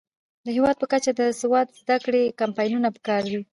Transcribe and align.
د 0.45 0.47
هیواد 0.55 0.75
په 0.79 0.85
کچه 0.91 1.11
د 1.19 1.21
سواد 1.41 1.67
زده 1.81 1.97
کړې 2.05 2.33
کمپاینونه 2.41 2.87
پکار 2.95 3.21
دي. 3.31 3.39